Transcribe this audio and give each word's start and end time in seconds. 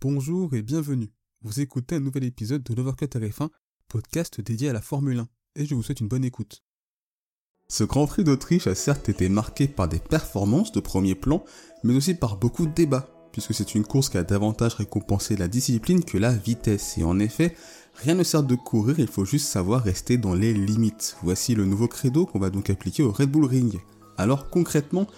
Bonjour 0.00 0.54
et 0.54 0.62
bienvenue. 0.62 1.10
Vous 1.42 1.58
écoutez 1.58 1.96
un 1.96 2.00
nouvel 2.00 2.22
épisode 2.22 2.62
de 2.62 2.72
l'Overcut 2.72 3.06
RF1, 3.06 3.48
podcast 3.88 4.40
dédié 4.40 4.68
à 4.68 4.72
la 4.72 4.80
Formule 4.80 5.18
1, 5.18 5.28
et 5.56 5.66
je 5.66 5.74
vous 5.74 5.82
souhaite 5.82 5.98
une 5.98 6.06
bonne 6.06 6.24
écoute. 6.24 6.62
Ce 7.66 7.82
Grand 7.82 8.06
Prix 8.06 8.22
d'Autriche 8.22 8.68
a 8.68 8.76
certes 8.76 9.08
été 9.08 9.28
marqué 9.28 9.66
par 9.66 9.88
des 9.88 9.98
performances 9.98 10.70
de 10.70 10.78
premier 10.78 11.16
plan, 11.16 11.44
mais 11.82 11.96
aussi 11.96 12.14
par 12.14 12.36
beaucoup 12.36 12.66
de 12.66 12.72
débats, 12.72 13.10
puisque 13.32 13.52
c'est 13.52 13.74
une 13.74 13.84
course 13.84 14.08
qui 14.08 14.18
a 14.18 14.22
davantage 14.22 14.74
récompensé 14.74 15.36
la 15.36 15.48
discipline 15.48 16.04
que 16.04 16.16
la 16.16 16.32
vitesse, 16.32 16.96
et 16.96 17.02
en 17.02 17.18
effet, 17.18 17.56
rien 17.94 18.14
ne 18.14 18.22
sert 18.22 18.44
de 18.44 18.54
courir, 18.54 19.00
il 19.00 19.08
faut 19.08 19.24
juste 19.24 19.48
savoir 19.48 19.82
rester 19.82 20.16
dans 20.16 20.34
les 20.34 20.54
limites. 20.54 21.16
Voici 21.24 21.56
le 21.56 21.64
nouveau 21.64 21.88
credo 21.88 22.24
qu'on 22.24 22.38
va 22.38 22.50
donc 22.50 22.70
appliquer 22.70 23.02
au 23.02 23.10
Red 23.10 23.32
Bull 23.32 23.46
Ring. 23.46 23.80
Alors 24.16 24.48
concrètement, 24.48 25.08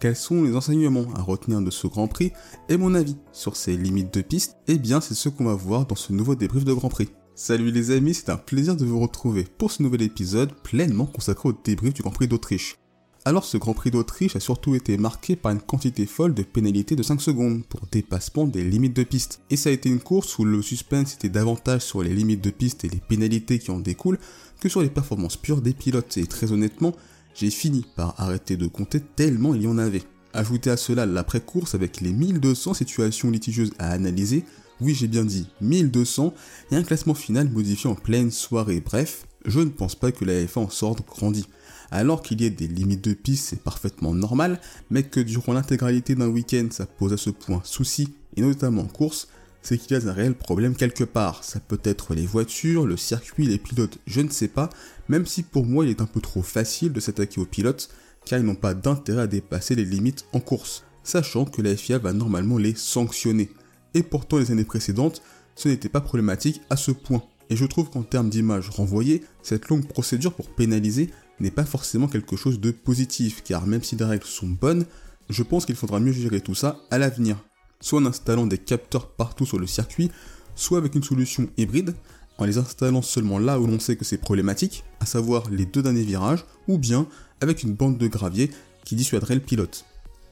quels 0.00 0.16
sont 0.16 0.42
les 0.42 0.54
enseignements 0.54 1.06
à 1.14 1.22
retenir 1.22 1.60
de 1.60 1.70
ce 1.70 1.86
Grand 1.86 2.08
Prix 2.08 2.32
et 2.68 2.76
mon 2.76 2.94
avis 2.94 3.16
sur 3.32 3.56
ces 3.56 3.76
limites 3.76 4.14
de 4.14 4.20
piste 4.20 4.56
Eh 4.68 4.78
bien, 4.78 5.00
c'est 5.00 5.14
ce 5.14 5.28
qu'on 5.28 5.44
va 5.44 5.54
voir 5.54 5.86
dans 5.86 5.96
ce 5.96 6.12
nouveau 6.12 6.34
débrief 6.34 6.64
de 6.64 6.72
Grand 6.72 6.88
Prix. 6.88 7.08
Salut 7.34 7.70
les 7.70 7.90
amis, 7.90 8.14
c'est 8.14 8.30
un 8.30 8.36
plaisir 8.36 8.76
de 8.76 8.84
vous 8.84 9.00
retrouver 9.00 9.44
pour 9.58 9.70
ce 9.70 9.82
nouvel 9.82 10.02
épisode 10.02 10.52
pleinement 10.62 11.06
consacré 11.06 11.48
au 11.48 11.52
débrief 11.52 11.94
du 11.94 12.02
Grand 12.02 12.10
Prix 12.10 12.28
d'Autriche. 12.28 12.76
Alors 13.24 13.44
ce 13.44 13.56
Grand 13.56 13.74
Prix 13.74 13.90
d'Autriche 13.90 14.36
a 14.36 14.40
surtout 14.40 14.74
été 14.74 14.96
marqué 14.96 15.36
par 15.36 15.52
une 15.52 15.60
quantité 15.60 16.06
folle 16.06 16.32
de 16.32 16.42
pénalités 16.42 16.96
de 16.96 17.02
5 17.02 17.20
secondes 17.20 17.64
pour 17.66 17.80
dépassement 17.90 18.46
des 18.46 18.64
limites 18.64 18.96
de 18.96 19.02
piste. 19.02 19.40
Et 19.50 19.56
ça 19.56 19.68
a 19.68 19.72
été 19.72 19.88
une 19.88 20.00
course 20.00 20.38
où 20.38 20.44
le 20.44 20.62
suspense 20.62 21.14
était 21.14 21.28
davantage 21.28 21.82
sur 21.82 22.02
les 22.02 22.14
limites 22.14 22.42
de 22.42 22.50
piste 22.50 22.84
et 22.84 22.88
les 22.88 23.00
pénalités 23.00 23.58
qui 23.58 23.70
en 23.70 23.80
découlent 23.80 24.18
que 24.60 24.68
sur 24.68 24.80
les 24.80 24.88
performances 24.88 25.36
pures 25.36 25.60
des 25.60 25.74
pilotes. 25.74 26.16
Et 26.16 26.26
très 26.26 26.52
honnêtement, 26.52 26.94
j'ai 27.38 27.50
fini 27.50 27.86
par 27.94 28.14
arrêter 28.18 28.56
de 28.56 28.66
compter 28.66 29.00
tellement 29.00 29.54
il 29.54 29.62
y 29.62 29.68
en 29.68 29.78
avait. 29.78 30.02
Ajoutez 30.32 30.70
à 30.70 30.76
cela 30.76 31.06
l'après-course 31.06 31.74
avec 31.74 32.00
les 32.00 32.12
1200 32.12 32.74
situations 32.74 33.30
litigieuses 33.30 33.72
à 33.78 33.90
analyser, 33.90 34.44
oui 34.80 34.94
j'ai 34.94 35.06
bien 35.06 35.24
dit 35.24 35.46
1200, 35.60 36.34
et 36.72 36.76
un 36.76 36.82
classement 36.82 37.14
final 37.14 37.48
modifié 37.48 37.88
en 37.88 37.94
pleine 37.94 38.32
soirée. 38.32 38.80
Bref, 38.80 39.24
je 39.44 39.60
ne 39.60 39.70
pense 39.70 39.94
pas 39.94 40.10
que 40.10 40.24
la 40.24 40.44
F1 40.44 40.58
en 40.58 40.68
sorte 40.68 41.06
grandi. 41.06 41.46
Alors 41.90 42.22
qu'il 42.22 42.40
y 42.42 42.44
ait 42.44 42.50
des 42.50 42.66
limites 42.66 43.04
de 43.04 43.14
piste, 43.14 43.46
c'est 43.48 43.62
parfaitement 43.62 44.12
normal, 44.12 44.60
mais 44.90 45.04
que 45.04 45.20
durant 45.20 45.52
l'intégralité 45.52 46.16
d'un 46.16 46.28
week-end 46.28 46.66
ça 46.70 46.86
pose 46.86 47.12
à 47.12 47.16
ce 47.16 47.30
point 47.30 47.60
souci, 47.64 48.08
et 48.36 48.42
notamment 48.42 48.82
en 48.82 48.86
course, 48.86 49.28
c'est 49.62 49.78
qu'il 49.78 49.96
y 49.96 50.00
a 50.00 50.08
un 50.08 50.12
réel 50.12 50.34
problème 50.34 50.74
quelque 50.74 51.04
part. 51.04 51.44
Ça 51.44 51.60
peut 51.60 51.80
être 51.84 52.14
les 52.14 52.26
voitures, 52.26 52.86
le 52.86 52.96
circuit, 52.96 53.46
les 53.46 53.58
pilotes, 53.58 53.98
je 54.06 54.20
ne 54.20 54.30
sais 54.30 54.48
pas, 54.48 54.70
même 55.08 55.26
si 55.26 55.42
pour 55.42 55.66
moi 55.66 55.84
il 55.84 55.90
est 55.90 56.00
un 56.00 56.06
peu 56.06 56.20
trop 56.20 56.42
facile 56.42 56.92
de 56.92 57.00
s'attaquer 57.00 57.40
aux 57.40 57.46
pilotes, 57.46 57.90
car 58.24 58.38
ils 58.38 58.44
n'ont 58.44 58.54
pas 58.54 58.74
d'intérêt 58.74 59.22
à 59.22 59.26
dépasser 59.26 59.74
les 59.74 59.84
limites 59.84 60.26
en 60.32 60.40
course, 60.40 60.84
sachant 61.02 61.44
que 61.44 61.62
la 61.62 61.76
FIA 61.76 61.98
va 61.98 62.12
normalement 62.12 62.58
les 62.58 62.74
sanctionner. 62.74 63.50
Et 63.94 64.02
pourtant 64.02 64.38
les 64.38 64.50
années 64.50 64.64
précédentes, 64.64 65.22
ce 65.56 65.68
n'était 65.68 65.88
pas 65.88 66.00
problématique 66.00 66.60
à 66.70 66.76
ce 66.76 66.90
point. 66.90 67.22
Et 67.50 67.56
je 67.56 67.64
trouve 67.64 67.90
qu'en 67.90 68.02
termes 68.02 68.28
d'image 68.28 68.68
renvoyée, 68.68 69.24
cette 69.42 69.68
longue 69.68 69.88
procédure 69.88 70.34
pour 70.34 70.50
pénaliser 70.50 71.10
n'est 71.40 71.50
pas 71.50 71.64
forcément 71.64 72.08
quelque 72.08 72.36
chose 72.36 72.60
de 72.60 72.70
positif, 72.70 73.42
car 73.42 73.66
même 73.66 73.82
si 73.82 73.96
les 73.96 74.04
règles 74.04 74.26
sont 74.26 74.46
bonnes, 74.48 74.84
je 75.30 75.42
pense 75.42 75.64
qu'il 75.64 75.76
faudra 75.76 76.00
mieux 76.00 76.12
gérer 76.12 76.40
tout 76.40 76.54
ça 76.54 76.80
à 76.90 76.98
l'avenir 76.98 77.38
soit 77.80 78.00
en 78.00 78.06
installant 78.06 78.46
des 78.46 78.58
capteurs 78.58 79.08
partout 79.08 79.46
sur 79.46 79.58
le 79.58 79.66
circuit, 79.66 80.10
soit 80.54 80.78
avec 80.78 80.94
une 80.94 81.02
solution 81.02 81.48
hybride, 81.56 81.94
en 82.38 82.44
les 82.44 82.58
installant 82.58 83.02
seulement 83.02 83.38
là 83.38 83.58
où 83.60 83.66
l'on 83.66 83.80
sait 83.80 83.96
que 83.96 84.04
c'est 84.04 84.18
problématique, 84.18 84.84
à 85.00 85.06
savoir 85.06 85.50
les 85.50 85.66
deux 85.66 85.82
derniers 85.82 86.04
virages, 86.04 86.44
ou 86.68 86.78
bien 86.78 87.06
avec 87.40 87.62
une 87.62 87.74
bande 87.74 87.98
de 87.98 88.06
gravier 88.06 88.50
qui 88.84 88.94
dissuaderait 88.94 89.34
le 89.34 89.40
pilote. 89.40 89.84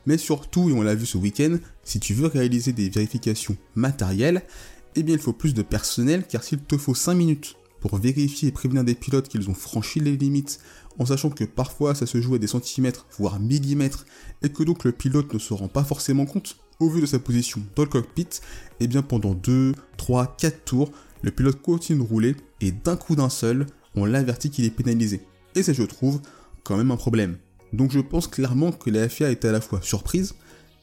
Mais 0.06 0.18
surtout, 0.18 0.70
et 0.70 0.72
on 0.72 0.82
l'a 0.82 0.94
vu 0.94 1.04
ce 1.04 1.18
week-end, 1.18 1.58
si 1.82 1.98
tu 1.98 2.14
veux 2.14 2.28
réaliser 2.28 2.72
des 2.72 2.88
vérifications 2.88 3.56
matérielles, 3.74 4.42
eh 4.94 5.02
bien 5.02 5.14
il 5.14 5.20
faut 5.20 5.32
plus 5.32 5.52
de 5.52 5.62
personnel 5.62 6.24
car 6.28 6.42
s'il 6.42 6.60
te 6.60 6.78
faut 6.78 6.94
5 6.94 7.14
minutes 7.14 7.56
pour 7.80 7.96
vérifier 7.96 8.48
et 8.48 8.52
prévenir 8.52 8.84
des 8.84 8.94
pilotes 8.94 9.28
qu'ils 9.28 9.48
ont 9.50 9.54
franchi 9.54 10.00
les 10.00 10.16
limites, 10.16 10.58
en 10.98 11.06
sachant 11.06 11.30
que 11.30 11.44
parfois 11.44 11.94
ça 11.94 12.06
se 12.06 12.20
joue 12.20 12.34
à 12.34 12.38
des 12.38 12.46
centimètres, 12.46 13.06
voire 13.18 13.38
millimètres, 13.38 14.06
et 14.42 14.48
que 14.48 14.62
donc 14.62 14.84
le 14.84 14.92
pilote 14.92 15.32
ne 15.32 15.38
se 15.38 15.54
rend 15.54 15.68
pas 15.68 15.84
forcément 15.84 16.26
compte, 16.26 16.56
au 16.80 16.90
vu 16.90 17.00
de 17.00 17.06
sa 17.06 17.18
position 17.18 17.62
dans 17.74 17.84
le 17.84 17.88
cockpit, 17.88 18.28
et 18.80 18.86
bien 18.86 19.02
pendant 19.02 19.34
2, 19.34 19.74
3, 19.96 20.36
4 20.38 20.64
tours, 20.64 20.90
le 21.22 21.30
pilote 21.30 21.60
continue 21.62 21.98
de 21.98 22.04
rouler 22.04 22.36
et 22.60 22.72
d'un 22.72 22.96
coup 22.96 23.16
d'un 23.16 23.28
seul, 23.28 23.66
on 23.94 24.04
l'avertit 24.04 24.50
qu'il 24.50 24.64
est 24.64 24.70
pénalisé. 24.70 25.22
Et 25.54 25.62
c'est, 25.62 25.74
je 25.74 25.82
trouve, 25.82 26.20
quand 26.64 26.76
même 26.76 26.90
un 26.90 26.96
problème. 26.96 27.38
Donc 27.72 27.90
je 27.90 28.00
pense 28.00 28.28
clairement 28.28 28.72
que 28.72 28.90
la 28.90 29.08
FIA 29.08 29.30
est 29.30 29.44
à 29.44 29.52
la 29.52 29.60
fois 29.60 29.80
surprise, 29.82 30.34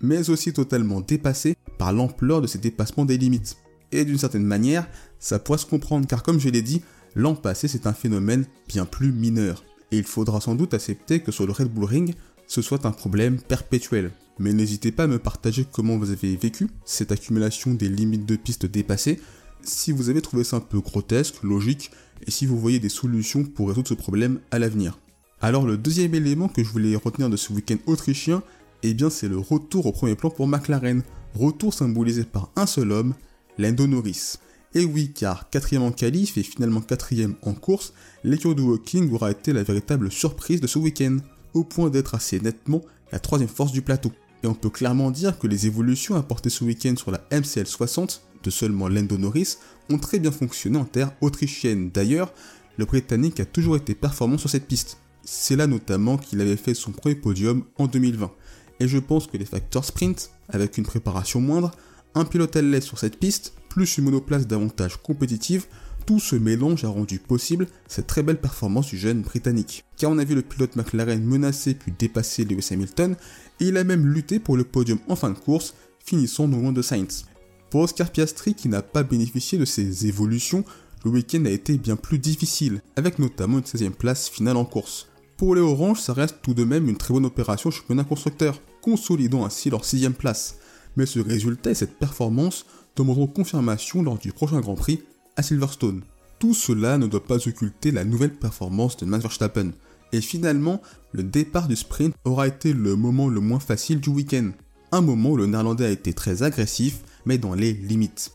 mais 0.01 0.29
aussi 0.29 0.51
totalement 0.51 1.01
dépassée 1.01 1.56
par 1.78 1.94
l'ampleur 1.94 2.41
de 2.41 2.47
ces 2.47 2.57
dépassements 2.57 3.06
des 3.06 3.18
limites. 3.18 3.57
Et 3.94 4.06
d'une 4.06 4.18
certaine 4.18 4.44
manière, 4.44 4.88
ça 5.20 5.38
pourrait 5.38 5.59
se 5.59 5.68
comprendre 5.68 6.08
car 6.08 6.24
comme 6.24 6.40
je 6.40 6.50
l'ai 6.50 6.64
dit, 6.64 6.81
l'an 7.16 7.36
passé 7.36 7.68
c'est 7.68 7.86
un 7.86 7.94
phénomène 7.94 8.46
bien 8.68 8.86
plus 8.86 9.12
mineur. 9.12 9.64
Et 9.92 9.98
il 10.00 10.04
faudra 10.04 10.42
sans 10.42 10.56
doute 10.56 10.74
accepter 10.74 11.20
que 11.20 11.31
sur 11.31 11.46
le 11.46 11.52
Red 11.52 11.68
Bull 11.68 11.86
Ring, 11.86 12.16
ce 12.48 12.64
soit 12.64 12.88
un 12.88 12.92
problème 12.92 13.40
perpétuel. 13.40 14.12
Mais 14.40 14.52
n'hésitez 14.52 14.92
pas 14.92 15.04
à 15.04 15.08
me 15.08 15.20
partager 15.20 15.68
comment 15.72 15.98
vous 15.98 16.09
avez 16.09 16.36
vécu 16.36 16.68
cette 16.86 17.12
accumulation 17.12 17.76
des 17.76 17.88
limites 17.88 18.26
de 18.26 18.36
piste 18.36 18.66
dépassées, 18.66 19.20
si 19.62 19.92
vous 19.92 20.10
avez 20.10 20.22
trouvé 20.22 20.44
ça 20.44 20.58
un 20.58 20.60
peu 20.60 20.80
grotesque, 20.80 21.44
logique, 21.44 21.92
et 22.25 22.31
si 22.31 22.48
vous 22.48 22.60
voyez 22.60 22.80
des 22.80 22.90
solutions 22.90 23.44
pour 23.44 23.68
résoudre 23.68 23.90
ce 23.90 23.94
problème 23.94 24.40
à 24.50 24.58
l'avenir. 24.58 24.98
Alors 25.40 25.68
le 25.68 25.78
deuxième 25.78 26.16
élément 26.16 26.48
que 26.48 26.64
je 26.64 26.70
voulais 26.70 26.96
retenir 26.96 27.30
de 27.30 27.38
ce 27.38 27.54
week-end 27.54 27.78
autrichien, 27.86 28.42
eh 28.81 28.96
bien 28.96 29.12
c'est 29.12 29.28
le 29.28 29.38
retour 29.38 29.86
au 29.86 29.92
premier 29.92 30.16
plan 30.16 30.31
pour 30.31 30.48
McLaren. 30.48 31.04
Retour 31.36 31.75
symbolisé 31.75 32.24
par 32.24 32.50
un 32.56 32.66
seul 32.66 32.92
homme, 32.92 33.14
Lando 33.58 33.88
Norris. 33.88 34.38
Et 34.75 34.86
oui, 34.86 35.12
car 35.14 35.50
quatrième 35.50 35.84
en 35.84 35.91
qualif 35.91 36.38
et 36.38 36.44
finalement 36.44 36.81
quatrième 36.81 37.36
en 37.44 37.53
course, 37.53 37.94
l'équipe 38.24 38.56
de 38.56 38.62
Walking 38.62 39.12
aura 39.14 39.31
été 39.31 39.53
la 39.53 39.64
véritable 39.64 40.12
surprise 40.12 40.62
de 40.62 40.68
ce 40.68 40.80
week-end 40.80 41.18
au 41.53 41.63
point 41.63 41.90
d'être 41.90 42.16
assez 42.16 42.40
nettement 42.40 42.81
la 43.12 43.19
troisième 43.19 43.50
force 43.50 43.72
du 43.72 43.84
plateau. 43.84 44.12
Et 44.44 44.47
on 44.47 44.56
peut 44.56 44.69
clairement 44.69 45.12
dire 45.12 45.38
que 45.38 45.47
les 45.47 45.68
évolutions 45.68 46.16
apportées 46.16 46.50
ce 46.50 46.63
week-end 46.63 46.96
sur 46.97 47.12
la 47.12 47.22
MCL 47.31 47.68
60 47.68 48.24
de 48.44 48.50
seulement 48.50 48.90
Lando 48.90 49.18
Norris 49.18 49.58
ont 49.90 50.00
très 50.00 50.19
bien 50.19 50.31
fonctionné 50.31 50.78
en 50.78 50.86
terre 50.86 51.13
autrichienne. 51.22 51.92
D'ailleurs, 51.94 52.34
le 52.78 52.86
Britannique 52.86 53.40
a 53.40 53.46
toujours 53.46 53.78
été 53.78 53.96
performant 53.96 54.38
sur 54.38 54.50
cette 54.50 54.68
piste. 54.68 54.97
C'est 55.24 55.56
là 55.56 55.68
notamment 55.68 56.18
qu'il 56.18 56.42
avait 56.42 56.58
fait 56.58 56.74
son 56.74 56.92
premier 56.92 57.16
podium 57.16 57.63
en 57.78 57.88
2020. 57.88 58.31
Et 58.80 58.88
je 58.88 58.97
pense 58.97 59.28
que 59.28 59.38
les 59.38 59.46
facteurs 59.46 59.86
sprint, 59.86 60.31
avec 60.50 60.78
une 60.78 60.84
préparation 60.84 61.40
moindre, 61.40 61.72
un 62.16 62.25
pilote 62.25 62.56
l'aise 62.56 62.84
sur 62.84 63.00
cette 63.00 63.18
piste, 63.18 63.53
plus 63.69 63.97
une 63.97 64.06
monoplace 64.06 64.47
davantage 64.47 64.97
compétitive, 64.97 65.66
tout 66.06 66.19
ce 66.19 66.35
mélange 66.35 66.84
a 66.84 66.90
rendu 66.90 67.18
possible 67.18 67.68
cette 67.88 68.07
très 68.07 68.24
belle 68.24 68.40
performance 68.40 68.88
du 68.88 68.97
jeune 68.97 69.22
britannique. 69.22 69.85
Car 69.97 70.12
on 70.12 70.18
a 70.18 70.24
vu 70.24 70.35
le 70.35 70.41
pilote 70.41 70.75
McLaren 70.75 71.24
menacer 71.24 71.74
puis 71.74 71.94
dépasser 71.97 72.44
Lewis 72.44 72.68
Hamilton, 72.72 73.16
et 73.59 73.66
il 73.66 73.78
a 73.78 73.84
même 73.84 74.06
lutté 74.06 74.40
pour 74.40 74.57
le 74.57 74.63
podium 74.63 75.00
en 75.07 75.16
fin 75.16 75.29
de 75.29 75.38
course, 75.38 75.75
finissant 76.03 76.47
non 76.47 76.59
loin 76.59 76.72
de 76.72 76.81
Sainz. 76.81 77.25
Pour 77.69 77.81
Oscar 77.81 78.12
Piastri, 78.12 78.53
qui 78.53 78.68
n'a 78.68 78.81
pas 78.81 79.03
bénéficié 79.03 79.57
de 79.57 79.66
ces 79.66 80.06
évolutions, 80.06 80.66
le 81.06 81.12
week-end 81.12 81.45
a 81.45 81.50
été 81.50 81.78
bien 81.78 81.95
plus 81.95 82.19
difficile, 82.19 82.81
avec 82.95 83.18
notamment 83.19 83.57
une 83.57 83.63
16e 83.63 83.91
place 83.91 84.30
finale 84.30 84.57
en 84.57 84.66
course. 84.66 85.07
Pour 85.38 85.56
les 85.56 85.62
Oranges, 85.62 86.00
ça 86.00 86.13
reste 86.13 86.38
tout 86.41 86.53
de 86.53 86.63
même 86.63 86.88
une 86.88 86.97
très 86.97 87.13
bonne 87.13 87.25
opération 87.25 87.72
championnat 87.72 88.03
constructeur, 88.03 88.62
consolidant 88.81 89.45
ainsi 89.45 89.69
leur 89.69 89.84
6 89.84 90.09
place. 90.12 90.57
Mais 90.96 91.06
ce 91.06 91.20
résultat 91.20 91.72
et 91.72 91.76
cette 91.76 91.98
performance 91.98 92.66
demanderont 92.96 93.28
confirmation 93.28 94.04
lors 94.04 94.18
du 94.18 94.31
prochain 94.31 94.59
Grand 94.59 94.76
Prix 94.76 95.04
à 95.36 95.44
Silverstone. 95.44 96.02
Tout 96.40 96.54
cela 96.54 96.98
ne 96.98 97.08
doit 97.08 97.24
pas 97.24 97.48
occulter 97.48 97.92
la 97.92 98.04
nouvelle 98.04 98.34
performance 98.34 98.98
de 98.98 99.06
Max 99.06 99.24
Verstappen. 99.24 99.72
Et 100.12 100.22
finalement, 100.22 100.81
le 101.12 101.24
départ 101.24 101.68
du 101.68 101.76
sprint 101.76 102.16
aura 102.24 102.48
été 102.48 102.74
le 102.74 102.96
moment 102.96 103.30
le 103.30 103.40
moins 103.40 103.59
facile 103.59 104.00
du 104.00 104.09
week-end. 104.09 104.52
Un 104.92 105.02
moment 105.02 105.31
où 105.31 105.38
le 105.38 105.48
néerlandais 105.48 105.86
a 105.86 105.92
été 105.92 106.14
très 106.14 106.44
agressif, 106.44 107.00
mais 107.25 107.38
dans 107.38 107.56
les 107.56 107.74
limites. 107.74 108.34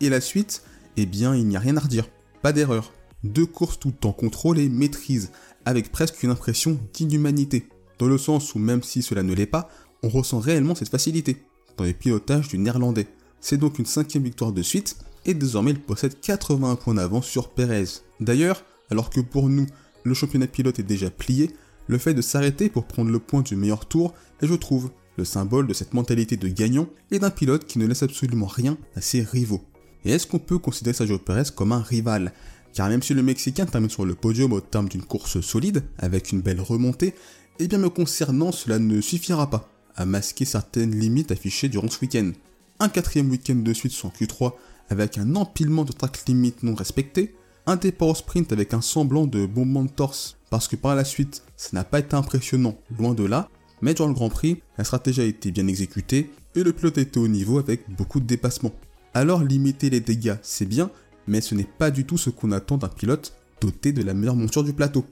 Et 0.00 0.08
la 0.08 0.20
suite? 0.20 0.62
Eh 0.96 1.06
bien, 1.06 1.36
il 1.36 1.46
n'y 1.46 1.56
a 1.56 1.60
rien 1.60 1.76
à 1.76 1.80
redire. 1.80 2.08
Pas 2.42 2.52
d'erreur. 2.52 2.92
Deux 3.22 3.46
courses 3.46 3.78
tout 3.78 4.06
en 4.06 4.12
contrôle 4.12 4.58
et 4.58 4.68
maîtrise, 4.68 5.30
avec 5.64 5.92
presque 5.92 6.22
une 6.22 6.30
impression 6.30 6.80
d'inhumanité. 6.94 7.68
Dans 7.98 8.06
le 8.06 8.18
sens 8.18 8.54
où 8.54 8.58
même 8.58 8.82
si 8.82 9.02
cela 9.02 9.22
ne 9.22 9.34
l'est 9.34 9.46
pas, 9.46 9.68
on 10.02 10.08
ressent 10.08 10.40
réellement 10.40 10.74
cette 10.74 10.88
facilité 10.88 11.42
dans 11.80 11.86
le 11.86 11.94
pilotage 11.94 12.48
du 12.48 12.58
néerlandais. 12.58 13.06
C'est 13.40 13.56
donc 13.56 13.78
une 13.78 13.86
cinquième 13.86 14.24
victoire 14.24 14.52
de 14.52 14.62
suite, 14.62 14.96
et 15.24 15.32
désormais 15.32 15.70
il 15.70 15.80
possède 15.80 16.20
81 16.20 16.76
points 16.76 16.94
d'avance 16.94 17.26
sur 17.26 17.48
Perez. 17.48 18.02
D'ailleurs, 18.20 18.62
alors 18.90 19.08
que 19.08 19.20
pour 19.20 19.48
nous, 19.48 19.66
le 20.04 20.14
championnat 20.14 20.46
pilote 20.46 20.78
est 20.78 20.84
déjà 20.84 21.10
plié, 21.10 21.50
le 21.86 21.96
fait 21.96 22.12
de 22.12 22.20
s'arrêter 22.20 22.68
pour 22.68 22.84
prendre 22.84 23.10
le 23.10 23.18
point 23.18 23.40
du 23.40 23.56
meilleur 23.56 23.86
tour 23.86 24.12
est, 24.42 24.46
je 24.46 24.54
trouve, 24.54 24.90
le 25.16 25.24
symbole 25.24 25.66
de 25.66 25.72
cette 25.72 25.94
mentalité 25.94 26.36
de 26.36 26.48
gagnant 26.48 26.86
et 27.10 27.18
d'un 27.18 27.30
pilote 27.30 27.64
qui 27.64 27.78
ne 27.78 27.86
laisse 27.86 28.02
absolument 28.02 28.46
rien 28.46 28.76
à 28.94 29.00
ses 29.00 29.22
rivaux. 29.22 29.62
Et 30.04 30.12
est-ce 30.12 30.26
qu'on 30.26 30.38
peut 30.38 30.58
considérer 30.58 30.94
Sergio 30.94 31.18
Perez 31.18 31.50
comme 31.54 31.72
un 31.72 31.82
rival? 31.82 32.32
Car 32.74 32.88
même 32.88 33.02
si 33.02 33.14
le 33.14 33.22
Mexicain 33.22 33.66
termine 33.66 33.90
sur 33.90 34.04
le 34.04 34.14
podium 34.14 34.52
au 34.52 34.60
terme 34.60 34.88
d'une 34.88 35.02
course 35.02 35.40
solide, 35.40 35.82
avec 35.98 36.30
une 36.30 36.42
belle 36.42 36.60
remontée, 36.60 37.14
eh 37.58 37.68
bien 37.68 37.78
me 37.78 37.88
concernant, 37.88 38.52
cela 38.52 38.78
ne 38.78 39.00
suffira 39.00 39.48
pas 39.50 39.68
à 39.96 40.06
masquer 40.06 40.44
certaines 40.44 40.98
limites 40.98 41.32
affichées 41.32 41.68
durant 41.68 41.88
ce 41.88 42.00
week-end. 42.00 42.32
un 42.78 42.88
quatrième 42.88 43.30
week-end 43.30 43.56
de 43.56 43.72
suite 43.72 43.92
sur 43.92 44.10
Q3 44.10 44.52
avec 44.88 45.18
un 45.18 45.36
empilement 45.36 45.84
de 45.84 45.92
track 45.92 46.26
limit 46.26 46.54
non 46.62 46.74
respecté, 46.74 47.34
un 47.66 47.76
départ 47.76 48.08
au 48.08 48.14
sprint 48.14 48.52
avec 48.52 48.74
un 48.74 48.80
semblant 48.80 49.26
de 49.26 49.46
bombement 49.46 49.84
de 49.84 49.90
torse, 49.90 50.36
parce 50.50 50.66
que 50.66 50.76
par 50.76 50.96
la 50.96 51.04
suite, 51.04 51.42
ça 51.56 51.70
n'a 51.74 51.84
pas 51.84 52.00
été 52.00 52.16
impressionnant, 52.16 52.76
loin 52.98 53.14
de 53.14 53.24
là, 53.24 53.48
mais 53.82 53.94
durant 53.94 54.08
le 54.08 54.14
Grand 54.14 54.28
Prix, 54.28 54.62
la 54.78 54.84
stratégie 54.84 55.20
a 55.20 55.24
été 55.24 55.50
bien 55.50 55.66
exécutée 55.66 56.30
et 56.54 56.62
le 56.62 56.72
pilote 56.72 56.98
était 56.98 57.18
au 57.18 57.28
niveau 57.28 57.58
avec 57.58 57.88
beaucoup 57.96 58.20
de 58.20 58.26
dépassements. 58.26 58.74
Alors 59.14 59.42
limiter 59.42 59.90
les 59.90 60.00
dégâts, 60.00 60.36
c'est 60.42 60.66
bien, 60.66 60.90
mais 61.26 61.40
ce 61.40 61.54
n'est 61.54 61.64
pas 61.64 61.90
du 61.90 62.04
tout 62.04 62.18
ce 62.18 62.30
qu'on 62.30 62.52
attend 62.52 62.76
d'un 62.76 62.88
pilote 62.88 63.34
doté 63.60 63.92
de 63.92 64.02
la 64.02 64.14
meilleure 64.14 64.36
monture 64.36 64.64
du 64.64 64.72
plateau. 64.72 65.04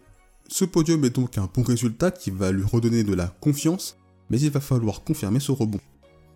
Ce 0.49 0.65
podium 0.65 1.05
est 1.05 1.15
donc 1.15 1.37
un 1.39 1.49
bon 1.53 1.63
résultat 1.63 2.11
qui 2.11 2.31
va 2.31 2.51
lui 2.51 2.65
redonner 2.65 3.05
de 3.05 3.15
la 3.15 3.27
confiance, 3.41 3.99
mais 4.31 4.41
il 4.41 4.51
va 4.51 4.61
falloir 4.61 5.05
confirmer 5.05 5.41
ce 5.41 5.53
rebond. 5.53 5.81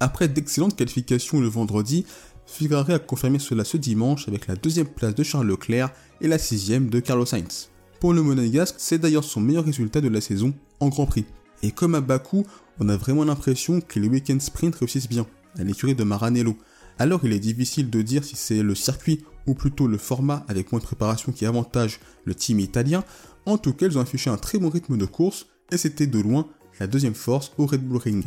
Après 0.00 0.28
d'excellentes 0.28 0.76
qualifications 0.76 1.40
le 1.40 1.48
vendredi, 1.48 2.04
Ferrari 2.46 2.92
a 2.92 2.98
confirmé 2.98 3.38
cela 3.38 3.64
ce 3.64 3.76
dimanche 3.76 4.28
avec 4.28 4.46
la 4.46 4.56
deuxième 4.56 4.88
place 4.88 5.14
de 5.14 5.22
Charles 5.22 5.46
Leclerc 5.46 5.92
et 6.20 6.28
la 6.28 6.38
sixième 6.38 6.90
de 6.90 7.00
Carlos 7.00 7.26
Sainz. 7.26 7.70
Pour 8.00 8.12
le 8.12 8.22
Monégasque, 8.22 8.74
c'est 8.78 8.98
d'ailleurs 8.98 9.24
son 9.24 9.40
meilleur 9.40 9.64
résultat 9.64 10.00
de 10.00 10.08
la 10.08 10.20
saison 10.20 10.52
en 10.80 10.88
Grand 10.88 11.06
Prix. 11.06 11.24
Et 11.62 11.70
comme 11.70 11.94
à 11.94 12.00
Bakou, 12.00 12.44
on 12.80 12.88
a 12.88 12.96
vraiment 12.96 13.24
l'impression 13.24 13.80
que 13.80 14.00
les 14.00 14.08
week-ends 14.08 14.40
sprint 14.40 14.74
réussissent 14.74 15.08
bien, 15.08 15.26
à 15.56 15.62
l'écurie 15.62 15.94
de 15.94 16.02
Maranello. 16.02 16.56
Alors 16.98 17.20
il 17.24 17.32
est 17.32 17.38
difficile 17.38 17.90
de 17.90 18.02
dire 18.02 18.24
si 18.24 18.34
c'est 18.34 18.62
le 18.62 18.74
circuit 18.74 19.24
ou 19.46 19.54
plutôt 19.54 19.86
le 19.86 19.98
format 19.98 20.44
avec 20.48 20.72
moins 20.72 20.80
de 20.80 20.84
préparation 20.84 21.32
qui 21.32 21.46
avantage 21.46 22.00
le 22.24 22.34
team 22.34 22.58
italien. 22.58 23.04
En 23.46 23.56
tout 23.56 23.72
cas, 23.72 23.86
ils 23.86 23.96
ont 23.96 24.00
affiché 24.00 24.30
un 24.30 24.36
très 24.36 24.58
bon 24.58 24.68
rythme 24.68 24.96
de 24.96 25.06
course 25.06 25.46
et 25.70 25.76
c'était 25.76 26.06
de 26.06 26.18
loin 26.18 26.48
deuxième 26.86 27.14
force 27.14 27.52
au 27.58 27.66
Red 27.66 27.82
Bull 27.82 27.98
Ring. 27.98 28.24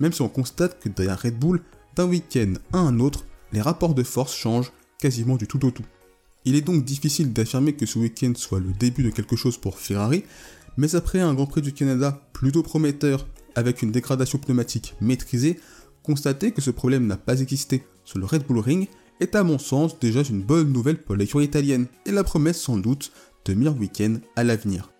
Même 0.00 0.12
si 0.12 0.22
on 0.22 0.28
constate 0.28 0.78
que 0.80 0.88
derrière 0.88 1.20
Red 1.20 1.38
Bull, 1.38 1.60
d'un 1.94 2.06
week-end 2.06 2.54
à 2.72 2.78
un 2.78 3.00
autre, 3.00 3.24
les 3.52 3.60
rapports 3.60 3.94
de 3.94 4.02
force 4.02 4.34
changent 4.34 4.72
quasiment 4.98 5.36
du 5.36 5.46
tout 5.46 5.64
au 5.64 5.70
tout. 5.70 5.84
Il 6.44 6.54
est 6.54 6.62
donc 6.62 6.84
difficile 6.84 7.32
d'affirmer 7.32 7.72
que 7.72 7.86
ce 7.86 7.98
week-end 7.98 8.32
soit 8.36 8.60
le 8.60 8.72
début 8.72 9.02
de 9.02 9.10
quelque 9.10 9.36
chose 9.36 9.58
pour 9.58 9.78
Ferrari, 9.78 10.24
mais 10.76 10.94
après 10.94 11.20
un 11.20 11.34
Grand 11.34 11.46
Prix 11.46 11.62
du 11.62 11.72
Canada 11.72 12.20
plutôt 12.32 12.62
prometteur 12.62 13.26
avec 13.54 13.82
une 13.82 13.90
dégradation 13.90 14.38
pneumatique 14.38 14.94
maîtrisée, 15.00 15.58
constater 16.02 16.52
que 16.52 16.60
ce 16.60 16.70
problème 16.70 17.06
n'a 17.06 17.16
pas 17.16 17.40
existé 17.40 17.84
sur 18.04 18.18
le 18.18 18.26
Red 18.26 18.46
Bull 18.46 18.60
Ring 18.60 18.88
est 19.20 19.34
à 19.34 19.42
mon 19.42 19.58
sens 19.58 19.98
déjà 19.98 20.22
une 20.22 20.42
bonne 20.42 20.72
nouvelle 20.72 21.02
pour 21.02 21.16
l'écurie 21.16 21.46
italienne 21.46 21.86
et 22.04 22.12
la 22.12 22.22
promesse 22.22 22.60
sans 22.60 22.76
doute 22.76 23.10
de 23.44 23.54
meilleurs 23.54 23.78
week-ends 23.78 24.18
à 24.36 24.44
l'avenir. 24.44 24.90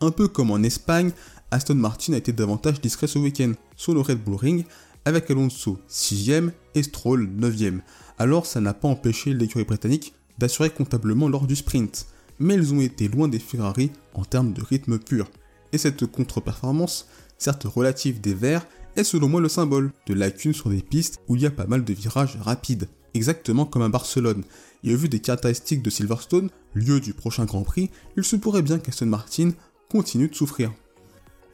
Un 0.00 0.10
peu 0.10 0.28
comme 0.28 0.50
en 0.50 0.62
Espagne, 0.62 1.12
Aston 1.52 1.74
Martin 1.74 2.12
a 2.12 2.18
été 2.18 2.32
davantage 2.32 2.80
discret 2.80 3.08
ce 3.08 3.18
week-end 3.18 3.52
sur 3.74 3.92
le 3.92 4.00
Red 4.00 4.22
Bull 4.22 4.36
Ring 4.36 4.64
avec 5.04 5.30
Alonso 5.30 5.78
6ème 5.88 6.52
et 6.74 6.82
Stroll 6.82 7.28
9ème. 7.28 7.80
Alors 8.18 8.46
ça 8.46 8.60
n'a 8.60 8.72
pas 8.72 8.86
empêché 8.86 9.34
l'écurie 9.34 9.64
britannique 9.64 10.14
d'assurer 10.38 10.70
comptablement 10.70 11.28
lors 11.28 11.46
du 11.46 11.56
sprint, 11.56 12.06
mais 12.38 12.54
ils 12.54 12.72
ont 12.72 12.80
été 12.80 13.08
loin 13.08 13.26
des 13.26 13.40
Ferrari 13.40 13.90
en 14.14 14.24
termes 14.24 14.52
de 14.52 14.62
rythme 14.62 14.98
pur. 14.98 15.28
Et 15.72 15.78
cette 15.78 16.06
contre-performance, 16.06 17.08
certes 17.36 17.64
relative 17.64 18.20
des 18.20 18.34
Verts, 18.34 18.66
est 18.96 19.04
selon 19.04 19.28
moi 19.28 19.40
le 19.40 19.48
symbole 19.48 19.92
de 20.06 20.14
lacunes 20.14 20.54
sur 20.54 20.70
des 20.70 20.82
pistes 20.82 21.20
où 21.28 21.36
il 21.36 21.42
y 21.42 21.46
a 21.46 21.50
pas 21.50 21.66
mal 21.66 21.84
de 21.84 21.92
virages 21.92 22.38
rapides, 22.40 22.88
exactement 23.14 23.66
comme 23.66 23.82
à 23.82 23.88
Barcelone. 23.88 24.44
Et 24.84 24.94
au 24.94 24.96
vu 24.96 25.08
des 25.08 25.20
caractéristiques 25.20 25.82
de 25.82 25.90
Silverstone, 25.90 26.50
lieu 26.74 27.00
du 27.00 27.12
prochain 27.12 27.44
Grand 27.44 27.62
Prix, 27.62 27.90
il 28.16 28.24
se 28.24 28.36
pourrait 28.36 28.62
bien 28.62 28.78
qu'Aston 28.78 29.06
Martin 29.06 29.50
continue 29.88 30.28
de 30.28 30.34
souffrir. 30.34 30.72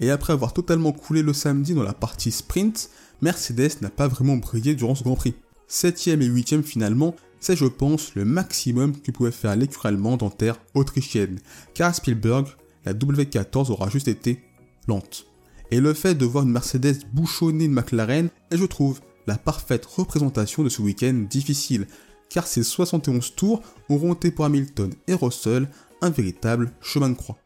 Et 0.01 0.11
après 0.11 0.33
avoir 0.33 0.53
totalement 0.53 0.93
coulé 0.93 1.23
le 1.23 1.33
samedi 1.33 1.75
dans 1.75 1.83
la 1.83 1.95
partie 1.95 2.31
sprint, 2.31 2.91
Mercedes 3.23 3.81
n'a 3.81 3.91
pas 3.91 4.09
vraiment 4.09 4.37
brillé 4.37 4.75
durant 4.75 4.95
ce 4.95 5.05
Grand 5.05 5.17
Prix. 5.17 5.35
7ème 5.69 6.23
et 6.23 6.29
8ème 6.29 6.63
finalement, 6.63 7.15
c'est 7.41 7.57
je 7.57 7.65
pense 7.65 8.15
le 8.15 8.25
maximum 8.25 9.01
que 9.01 9.11
pouvait 9.11 9.31
faire 9.31 9.57
l'écurie 9.57 9.89
allemande 9.89 10.23
en 10.23 10.31
terre 10.31 10.61
autrichienne, 10.75 11.39
car 11.75 11.91
à 11.91 11.93
Spielberg, 11.93 12.47
la 12.85 12.95
W14 12.95 13.71
aura 13.71 13.89
juste 13.89 14.09
été 14.09 14.43
lente. 14.87 15.27
Et 15.71 15.81
le 15.81 15.95
fait 15.95 16.15
de 16.15 16.25
voir 16.25 16.45
une 16.45 16.53
Mercedes 16.53 16.99
bouchonner 17.13 17.65
une 17.65 17.73
McLaren 17.73 18.29
est 18.51 18.57
je 18.57 18.65
trouve 18.65 19.01
la 19.27 19.37
parfaite 19.37 19.85
représentation 19.85 20.63
de 20.63 20.69
ce 20.69 20.83
week-end 20.83 21.27
difficile, 21.29 21.89
car 22.29 22.47
ces 22.47 22.63
71 22.63 23.35
tours 23.35 23.63
auront 23.89 24.15
été 24.15 24.31
pour 24.31 24.45
Hamilton 24.45 24.93
et 25.09 25.15
Russell 25.15 25.69
un 26.03 26.11
véritable 26.11 26.73
chemin 26.81 27.09
de 27.09 27.15
croix. 27.15 27.39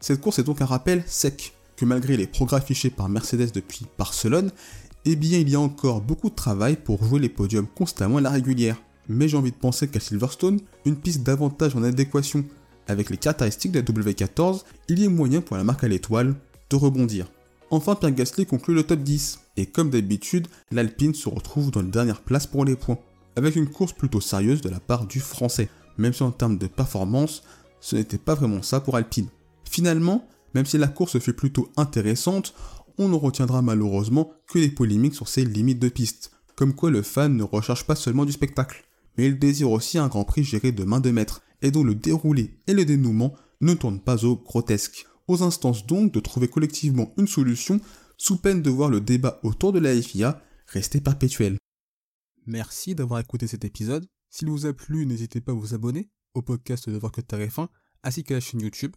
Cette 0.00 0.20
course 0.20 0.38
est 0.38 0.44
donc 0.44 0.60
un 0.60 0.66
rappel 0.66 1.04
sec 1.06 1.54
que 1.78 1.84
malgré 1.84 2.16
les 2.16 2.26
progrès 2.26 2.56
affichés 2.56 2.90
par 2.90 3.08
Mercedes 3.08 3.52
depuis 3.54 3.86
Barcelone, 3.96 4.50
eh 5.04 5.14
bien 5.14 5.38
il 5.38 5.48
y 5.48 5.54
a 5.54 5.60
encore 5.60 6.00
beaucoup 6.00 6.28
de 6.28 6.34
travail 6.34 6.76
pour 6.76 7.04
jouer 7.04 7.20
les 7.20 7.28
podiums 7.28 7.68
constamment 7.68 8.16
à 8.16 8.20
la 8.20 8.30
régulière. 8.30 8.82
Mais 9.08 9.28
j'ai 9.28 9.36
envie 9.36 9.52
de 9.52 9.56
penser 9.56 9.88
qu'à 9.88 10.00
Silverstone, 10.00 10.60
une 10.84 10.96
piste 10.96 11.22
davantage 11.22 11.76
en 11.76 11.84
adéquation 11.84 12.44
avec 12.88 13.10
les 13.10 13.16
caractéristiques 13.16 13.72
de 13.72 13.78
la 13.78 13.84
W14, 13.84 14.64
il 14.88 15.00
y 15.00 15.06
a 15.06 15.08
moyen 15.08 15.40
pour 15.40 15.56
la 15.56 15.64
marque 15.64 15.84
à 15.84 15.88
l'étoile 15.88 16.34
de 16.68 16.76
rebondir. 16.76 17.30
Enfin, 17.70 17.94
Pierre 17.94 18.12
Gasly 18.12 18.46
conclut 18.46 18.74
le 18.74 18.82
top 18.82 19.00
10, 19.00 19.40
et 19.56 19.66
comme 19.66 19.90
d'habitude, 19.90 20.48
l'Alpine 20.72 21.14
se 21.14 21.28
retrouve 21.28 21.70
dans 21.70 21.82
la 21.82 21.88
dernière 21.88 22.22
place 22.22 22.46
pour 22.46 22.64
les 22.64 22.76
points, 22.76 22.98
avec 23.36 23.56
une 23.56 23.68
course 23.68 23.92
plutôt 23.92 24.22
sérieuse 24.22 24.62
de 24.62 24.70
la 24.70 24.80
part 24.80 25.06
du 25.06 25.20
français, 25.20 25.68
même 25.98 26.14
si 26.14 26.22
en 26.22 26.30
termes 26.30 26.56
de 26.56 26.66
performance, 26.66 27.42
ce 27.80 27.96
n'était 27.96 28.18
pas 28.18 28.34
vraiment 28.34 28.62
ça 28.62 28.80
pour 28.80 28.96
Alpine. 28.96 29.28
Finalement, 29.64 30.26
même 30.58 30.66
si 30.66 30.76
la 30.76 30.88
course 30.88 31.20
fut 31.20 31.34
plutôt 31.34 31.70
intéressante, 31.76 32.52
on 32.98 33.08
ne 33.08 33.14
retiendra 33.14 33.62
malheureusement 33.62 34.32
que 34.48 34.58
les 34.58 34.72
polémiques 34.72 35.14
sur 35.14 35.28
ses 35.28 35.44
limites 35.44 35.78
de 35.78 35.88
piste, 35.88 36.32
comme 36.56 36.74
quoi 36.74 36.90
le 36.90 37.02
fan 37.02 37.36
ne 37.36 37.44
recherche 37.44 37.86
pas 37.86 37.94
seulement 37.94 38.24
du 38.24 38.32
spectacle, 38.32 38.88
mais 39.16 39.26
il 39.26 39.38
désire 39.38 39.70
aussi 39.70 39.98
un 39.98 40.08
Grand 40.08 40.24
Prix 40.24 40.42
géré 40.42 40.72
de 40.72 40.82
main 40.82 40.98
de 40.98 41.12
maître, 41.12 41.42
et 41.62 41.70
dont 41.70 41.84
le 41.84 41.94
déroulé 41.94 42.58
et 42.66 42.74
le 42.74 42.84
dénouement 42.84 43.34
ne 43.60 43.72
tournent 43.74 44.00
pas 44.00 44.24
au 44.24 44.34
grotesque. 44.34 45.06
Aux 45.28 45.44
instances 45.44 45.86
donc 45.86 46.12
de 46.12 46.18
trouver 46.18 46.48
collectivement 46.48 47.14
une 47.18 47.28
solution, 47.28 47.80
sous 48.16 48.38
peine 48.38 48.60
de 48.60 48.70
voir 48.70 48.90
le 48.90 49.00
débat 49.00 49.38
autour 49.44 49.72
de 49.72 49.78
la 49.78 49.94
FIA 50.02 50.42
rester 50.66 51.00
perpétuel. 51.00 51.56
Merci 52.46 52.96
d'avoir 52.96 53.20
écouté 53.20 53.46
cet 53.46 53.64
épisode. 53.64 54.08
S'il 54.28 54.50
vous 54.50 54.66
a 54.66 54.72
plu, 54.72 55.06
n'hésitez 55.06 55.40
pas 55.40 55.52
à 55.52 55.54
vous 55.54 55.72
abonner 55.72 56.10
au 56.34 56.42
podcast 56.42 56.90
de 56.90 56.98
Voir 56.98 57.12
que 57.12 57.20
Tarif 57.20 57.60
ainsi 58.02 58.24
qu'à 58.24 58.34
la 58.34 58.40
chaîne 58.40 58.62
YouTube. 58.62 58.96